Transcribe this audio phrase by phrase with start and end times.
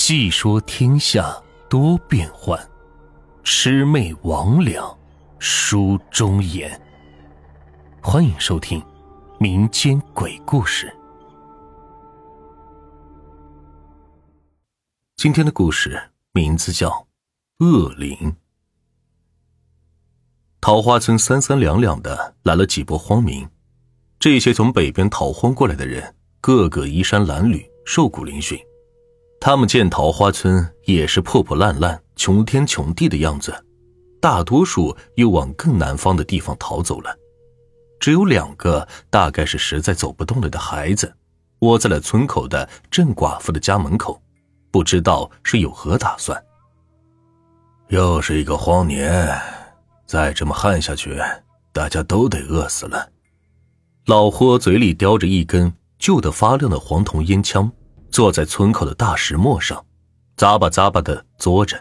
[0.00, 2.56] 细说天下多变幻，
[3.42, 4.96] 魑魅魍魉
[5.40, 6.80] 书中言。
[8.00, 8.80] 欢迎收听
[9.40, 10.96] 民间鬼故事。
[15.16, 16.00] 今天的故事
[16.32, 16.88] 名字叫
[17.66, 18.16] 《恶灵》。
[20.60, 23.46] 桃花村三三两两的来了几波荒民，
[24.20, 28.64] 这些从北边逃荒过来的人，个个衣衫褴褛，瘦骨嶙峋。
[29.40, 33.54] 他们见桃花村也是破破烂烂、穷天穷地的样子，
[34.20, 37.16] 大多数又往更南方的地方逃走了。
[38.00, 41.12] 只有两个，大概是实在走不动了的孩子，
[41.60, 44.20] 窝在了村口的郑寡妇的家门口，
[44.70, 46.40] 不知道是有何打算。
[47.88, 49.40] 又是一个荒年，
[50.04, 51.16] 再这么旱下去，
[51.72, 53.08] 大家都得饿死了。
[54.06, 57.70] 老霍嘴里叼着一根旧的发亮的黄铜烟枪。
[58.18, 59.86] 坐在村口的大石磨上，
[60.36, 61.80] 咂巴咂巴的嘬着，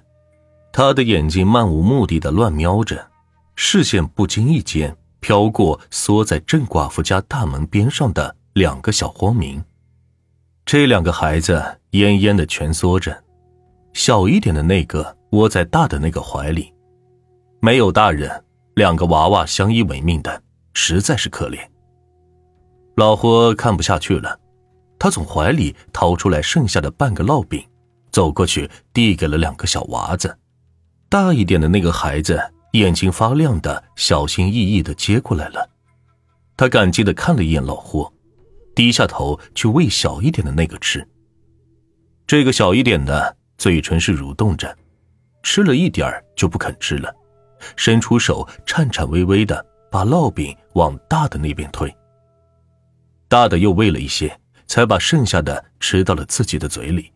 [0.72, 3.08] 他的眼睛漫无目的的乱瞄着，
[3.56, 9.60] 视线不经意间飘过缩在郑寡妇家大门边上的两个小荒民。
[10.64, 11.54] 这两个孩子
[11.94, 13.18] 奄奄的蜷缩着，
[13.94, 16.72] 小一点的那个窝在大的那个怀里，
[17.62, 18.44] 没有大人，
[18.76, 20.40] 两个娃娃相依为命的，
[20.76, 21.58] 实在是可怜。
[22.96, 24.40] 老霍看不下去了。
[25.00, 27.64] 他从怀里掏出来剩下的半个烙饼，
[28.12, 30.38] 走过去递给了两个小娃子。
[31.10, 32.42] 大一点的那个孩子
[32.74, 35.70] 眼睛发亮的，小心翼翼的接过来了。
[36.58, 38.12] 他感激的看了一眼老霍，
[38.76, 41.08] 低下头去喂小一点的那个吃。
[42.26, 44.76] 这个小一点的嘴唇是蠕动着，
[45.44, 47.16] 吃了一点就不肯吃了，
[47.76, 51.96] 伸出手颤颤巍巍的把烙饼往大的那边推。
[53.30, 54.36] 大的又喂了一些。
[54.68, 57.12] 才把剩下的吃到了自己的嘴里。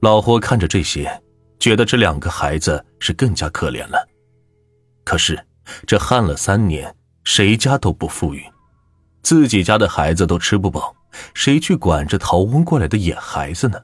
[0.00, 1.22] 老霍看着这些，
[1.58, 4.08] 觉得这两个孩子是更加可怜了。
[5.04, 5.38] 可是
[5.86, 6.94] 这旱了三年，
[7.24, 8.44] 谁家都不富裕，
[9.22, 10.94] 自己家的孩子都吃不饱，
[11.34, 13.82] 谁去管这逃荒过来的野孩子呢？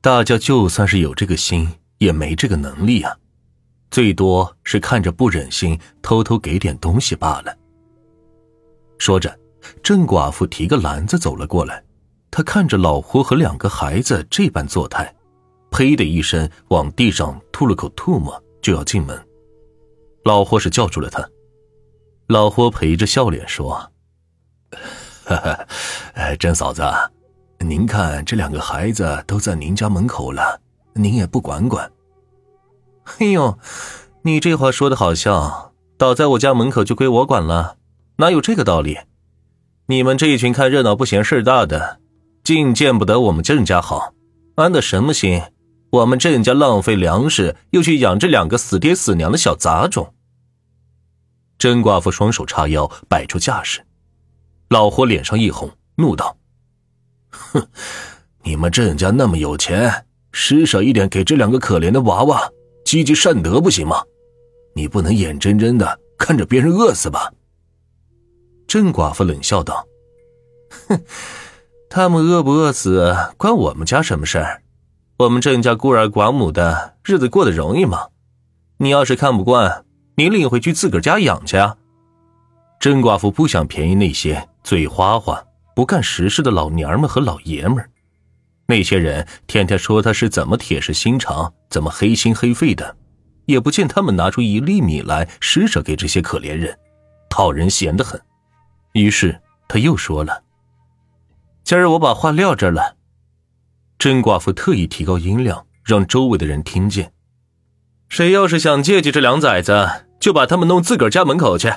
[0.00, 1.68] 大家就算是有这个心，
[1.98, 3.16] 也没这个能力啊，
[3.90, 7.56] 最多是看着不忍心，偷偷给点东西罢了。
[8.98, 9.39] 说着。
[9.82, 11.82] 郑寡妇提个篮子走了过来，
[12.30, 15.14] 她看着老胡和两个孩子这般作态，
[15.70, 19.20] 呸的一声往地上吐了口唾沫，就要进门。
[20.24, 21.26] 老霍是叫住了他。
[22.26, 23.90] 老霍陪着笑脸说
[25.24, 25.66] ：“哈哈，
[26.38, 26.82] 郑嫂子，
[27.58, 30.60] 您看这两个孩子都在您家门口了，
[30.94, 31.90] 您也不管管。”
[33.18, 33.58] 哎呦，
[34.22, 37.76] 你这话说的好像倒在我家门口就归我管了，
[38.16, 38.98] 哪有这个道理？
[39.90, 41.98] 你们这一群看热闹不嫌事大的，
[42.44, 44.14] 竟见不得我们郑家好，
[44.54, 45.42] 安的什么心？
[45.90, 50.14] 我们郑家浪费粮食，又去养这两个死爹死娘的小杂种。
[51.58, 53.84] 甄寡妇双手叉腰，摆出架势。
[54.68, 56.36] 老霍脸上一红，怒道
[57.30, 57.66] ：“哼，
[58.44, 62.48] 你们郑家那么有钱，施舍一点给这两个可怜的娃娃，
[62.84, 64.00] 积积善德不行吗？
[64.76, 67.32] 你不能眼睁睁的看着别人饿死吧？”
[68.70, 69.84] 郑寡妇冷笑道
[70.86, 71.02] ：“哼，
[71.90, 74.62] 他们饿不饿死，关我们家什么事儿？
[75.18, 78.06] 我们郑家孤儿寡母的日子过得容易吗？
[78.76, 81.78] 你要是看不惯，你领回去自个儿家养去啊！”
[82.78, 85.42] 郑寡妇不想便宜那些嘴花花、
[85.74, 87.84] 不干实事的老娘们和老爷们。
[88.68, 92.96] 那些人天天说他是怎么铁石心肠，怎么黑心黑肺的，
[93.46, 96.78] 也不见他们拿出一粒米来施舍给这些可怜人，
[97.28, 98.20] 讨人嫌的很。
[98.92, 100.42] 于是他又说了
[101.64, 102.96] ：“今儿我把话撂这儿了。”
[103.98, 107.12] 甄寡妇特意提高音量，让周围的人听见。
[108.08, 111.72] 谁要是想借济这两崽子，就把他们弄自个儿家门口去，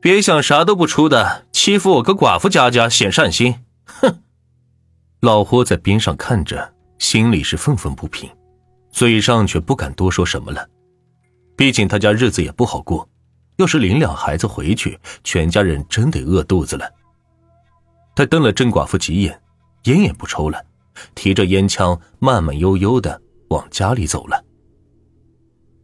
[0.00, 3.64] 别想啥都不出的欺负我个寡妇家家显善心。
[3.84, 4.22] 哼！
[5.20, 8.30] 老霍在边上看着，心里是愤愤不平，
[8.90, 10.68] 嘴上却不敢多说什么了。
[11.56, 13.08] 毕竟他家日子也不好过。
[13.62, 16.92] 要是领两孩子回去，全家人真得饿肚子了。
[18.14, 19.40] 他瞪了郑寡妇几眼，
[19.84, 20.60] 烟也不抽了，
[21.14, 24.44] 提着烟枪慢慢悠悠的往家里走了。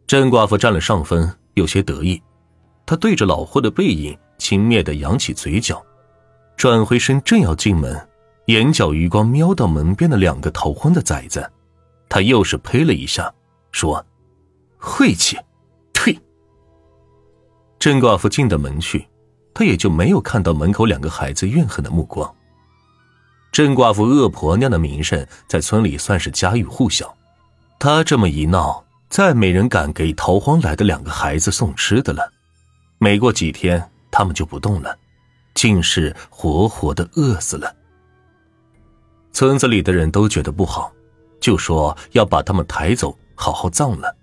[0.05, 2.21] 郑寡妇占了上风，有些得意，
[2.85, 5.81] 她对着老霍的背影轻蔑的扬起嘴角，
[6.57, 8.09] 转回身正要进门，
[8.47, 11.49] 眼角余光瞄到门边的两个逃荒的崽子，
[12.09, 13.33] 他又是呸了一下，
[13.71, 14.05] 说
[14.77, 15.37] ：“晦气。”
[17.79, 19.07] 郑寡妇进的门去，
[19.53, 22.29] 他也就没有看到门口两个孩子怨恨的目光。
[23.53, 27.15] 郑寡妇恶婆娘的名声在村里算是家喻户晓。
[27.79, 32.29] 她这么一闹，再没人敢给逃荒来的两个孩子送吃的了。
[32.97, 34.97] 没过几天，他们就不动了，
[35.53, 37.73] 竟是活活的饿死了。
[39.31, 40.91] 村子里的人都觉得不好，
[41.39, 44.13] 就说要把他们抬走，好好葬了。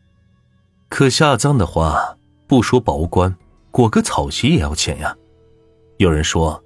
[0.90, 2.16] 可下葬的话，
[2.46, 3.34] 不说薄棺，
[3.76, 5.14] 裹个草席也要钱呀。
[5.98, 6.64] 有人说，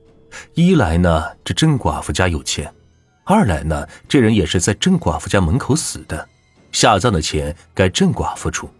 [0.55, 2.69] 一来呢，这郑寡妇家有钱；
[3.25, 6.29] 二来呢，这人也是在郑寡妇家门口死的，
[6.71, 8.71] 下葬的钱该郑寡妇出。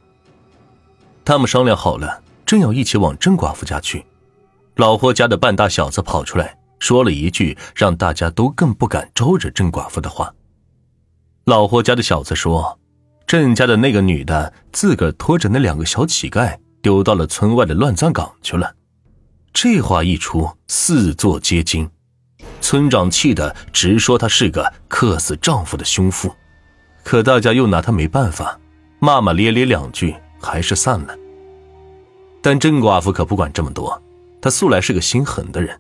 [1.25, 2.23] 他们商量好了。
[2.47, 4.07] 正要一起往郑寡妇家去，
[4.77, 10.33] 老霍家的半大小子跑出来，说了一句让大家都更不敢招惹郑寡妇的话。
[11.47, 12.79] 老霍家的小子说
[13.27, 18.75] ：“郑家的那个女的自个拖着那两个小乞丐丢到了村外的乱葬岗去了。”
[19.53, 21.91] 这话一出，四座皆惊，
[22.61, 26.33] 村长气得直说他是个克死丈夫的凶妇，
[27.03, 28.59] 可大家又拿他没办法，
[29.01, 31.17] 骂骂咧咧两句，还是散了。
[32.41, 34.01] 但郑寡妇可不管这么多，
[34.41, 35.79] 她素来是个心狠的人，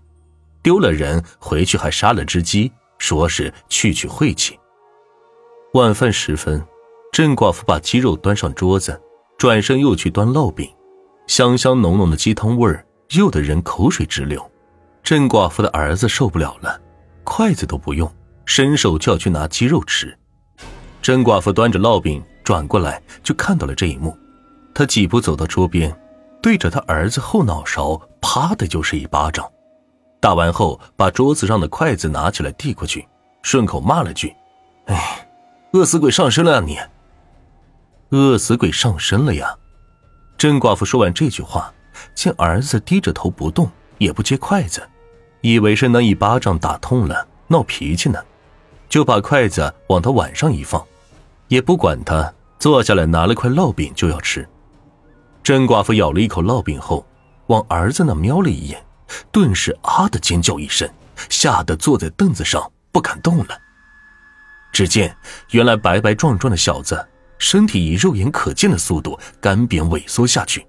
[0.62, 4.58] 丢了人回去还杀了只鸡，说是去去晦气。
[5.74, 6.60] 晚饭时分，
[7.12, 9.00] 郑寡妇把鸡肉端上桌子，
[9.38, 10.68] 转身又去端烙饼，
[11.30, 14.44] 香香浓浓的鸡汤味儿诱得人口水直流。
[15.00, 16.76] 郑寡妇的儿子受不了了，
[17.22, 18.12] 筷子都不用，
[18.46, 20.12] 伸手就要去拿鸡肉吃。
[21.00, 24.18] 郑寡妇端着烙饼转过来，就看到了这一幕，
[24.74, 25.96] 她几步走到桌边。
[26.42, 29.48] 对着他儿子后脑勺，啪的就是一巴掌，
[30.18, 33.06] 打完后把桌子上的筷子拿起来递过去，
[33.42, 34.34] 顺口骂了句
[34.86, 35.28] ：“哎，
[35.74, 36.76] 饿死鬼上身了啊你！
[38.08, 39.54] 饿死鬼上身了呀！”
[40.40, 41.70] 郑寡妇说完这句话，
[42.14, 44.82] 见儿子低着头不动，也不接筷子，
[45.42, 48.18] 以为是那一巴掌打痛了，闹脾气呢，
[48.88, 50.82] 就把筷子往他碗上一放，
[51.48, 54.48] 也不管他，坐下来拿了块烙饼就要吃。
[55.42, 57.06] 甄寡妇咬了一口烙饼后，
[57.48, 58.82] 往儿子那瞄了一眼，
[59.30, 60.88] 顿时啊的尖叫一声，
[61.28, 63.60] 吓得坐在凳子上不敢动了。
[64.72, 65.14] 只见
[65.50, 67.06] 原来白白壮壮的小子，
[67.40, 70.64] 身体以肉眼可见的速度干瘪萎缩下去，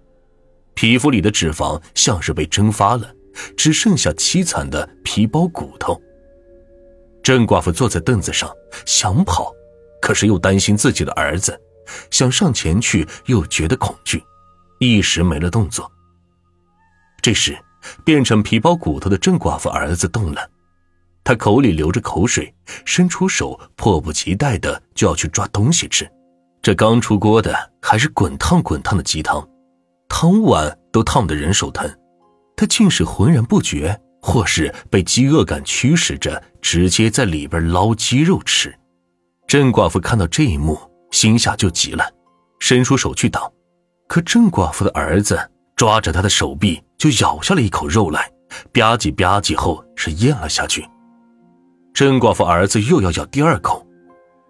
[0.73, 3.13] 皮肤里的脂肪像是被蒸发了，
[3.57, 6.01] 只剩下凄惨的皮包骨头。
[7.21, 8.50] 郑寡妇坐在凳子上
[8.85, 9.53] 想跑，
[10.01, 11.59] 可是又担心自己的儿子，
[12.09, 14.23] 想上前去又觉得恐惧。
[14.79, 15.91] 一时没了动作。
[17.21, 17.56] 这时，
[18.06, 20.50] 变成皮包骨头的郑寡妇儿子动了，
[21.23, 22.51] 他口里流着口水，
[22.85, 26.09] 伸出手，迫不及待的就要去抓东西吃。
[26.62, 29.48] 这刚出锅的还是滚烫滚烫的鸡汤，
[30.08, 31.90] 汤碗都烫得人手疼。
[32.56, 38.72] 他竟是浑然不觉，或是被饥饿感驱使着，直接在里边捞鸡肉吃。
[39.48, 40.80] 郑寡妇看到这一幕，
[41.10, 42.08] 心下就急了，
[42.60, 43.52] 伸出手去挡。
[44.07, 48.30] 可郑寡妇的儿子抓着他的手臂，就咬下了一口肉来，
[48.72, 50.88] 吧唧吧唧后是咽了下去。
[51.94, 53.84] 郑寡妇儿子又要咬第二口，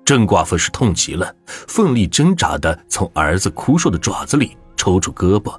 [0.03, 5.57] 郑寡妇是痛极了，奋力挣扎的从儿子枯瘦的爪子里抽出胳膊，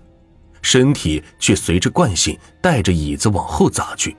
[0.61, 4.17] 身体却随着惯性带着椅子往后砸去。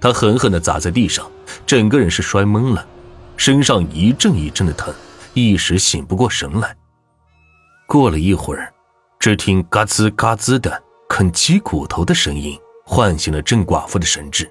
[0.00, 1.30] 他狠狠的砸在地上，
[1.66, 2.86] 整个人是摔懵了，
[3.36, 4.92] 身上一阵一阵的疼，
[5.34, 6.76] 一时醒不过神来。
[7.86, 8.72] 过了一会儿。
[9.18, 14.50] 只听嘎吱嘎吱的啃鸡骨头的声音，唤醒了郑寡妇的神智。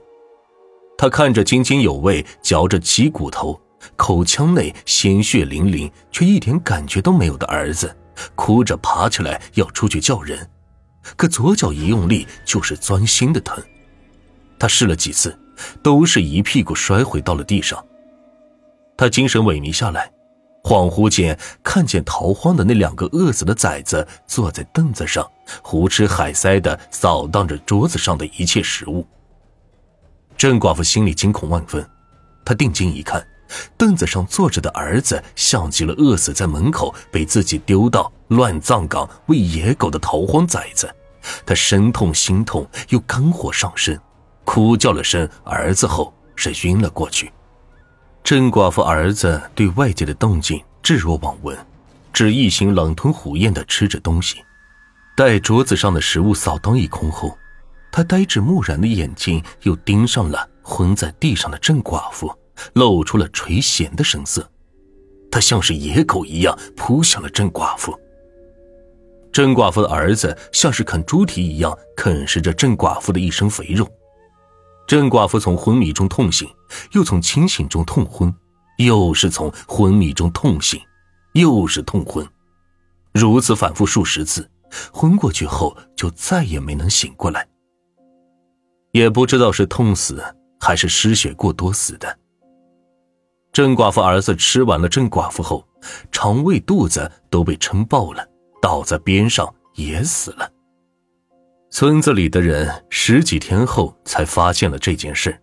[0.96, 3.60] 她看着津津有味嚼着鸡骨头，
[3.96, 7.96] 口腔内鲜血淋淋，却一点感觉都没有的儿子，
[8.36, 10.50] 哭着爬起来要出去叫人，
[11.16, 13.64] 可左脚一用力就是钻心的疼。
[14.58, 15.38] 他试了几次，
[15.82, 17.84] 都是一屁股摔回到了地上。
[18.98, 20.12] 他精神萎靡下来。
[20.62, 25.26] 恍惚间，看见逃荒的那两个饿死的崽子坐在凳子上，
[25.64, 29.08] 胡吃海塞的扫荡着桌子上的一切食物。
[30.38, 31.90] 郑寡妇心里惊恐万分，
[32.44, 33.26] 她定睛一看，
[33.78, 40.94] 凳子上坐着的儿子像极了饿死在门口被自己丢到乱葬岗喂野狗的逃荒崽子。
[41.46, 44.00] 他身痛心痛，又肝火上身，
[44.46, 47.32] 哭叫了声“儿子”后，是晕了过去。
[48.24, 51.58] 郑寡妇儿子对外界的动静置若罔闻，
[52.14, 54.38] 只一心狼吞虎咽的吃着东西。
[55.16, 57.38] 待桌子上的食物扫荡一空后，
[57.92, 62.34] 他呆滞木然的眼睛又盯上了昏在地上的郑寡妇，
[62.74, 64.50] 露出了垂涎的神色。
[65.32, 67.98] 他像是野狗一样扑向了郑寡妇。
[69.32, 73.88] 郑寡妇的儿子像是啃猪蹄一样啃食着郑寡妇的一身肥肉。
[74.88, 76.50] 郑寡妇从昏迷中痛醒，
[76.94, 78.34] 又从清醒中痛昏，
[78.80, 80.82] 又是从昏迷中痛醒，
[81.34, 82.28] 又是痛昏，
[83.14, 84.50] 如此反复数十次，
[84.92, 87.48] 昏过去后就再也没能醒过来。
[88.94, 90.24] 也不知道是痛死
[90.60, 92.18] 还是失血过多死的。
[93.60, 95.68] 郑寡妇儿子吃完了郑寡妇后，
[96.14, 98.26] 肠胃肚子都被撑爆了，
[98.62, 100.50] 倒在边上也死了。
[101.70, 105.38] 村子里的人十几天后才发现了这件事，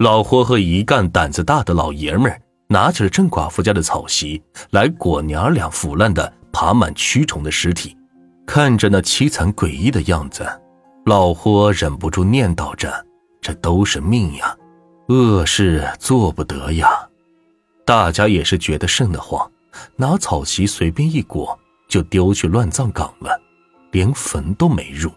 [0.00, 2.30] 老霍和一干胆子大的老爷们
[2.68, 4.42] 拿起了郑寡妇家的草席
[4.72, 7.96] 来裹娘俩腐烂的、爬满蛆虫的尸体，
[8.46, 10.46] 看着那凄惨诡异的样子，
[11.06, 12.92] 老霍忍不住念叨着
[13.40, 14.54] ：“这都是命呀，
[15.08, 16.86] 恶事做不得呀。”
[17.90, 19.50] 大家也是觉得瘆得慌，
[19.96, 23.36] 拿草席随便一裹就丢去乱葬岗了，
[23.90, 25.10] 连坟都没入。